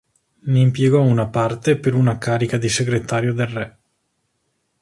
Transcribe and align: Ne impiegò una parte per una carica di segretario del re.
Ne 0.49 0.59
impiegò 0.59 0.99
una 1.03 1.27
parte 1.27 1.77
per 1.77 1.93
una 1.93 2.17
carica 2.17 2.57
di 2.57 2.67
segretario 2.69 3.35
del 3.35 3.45
re. 3.45 3.77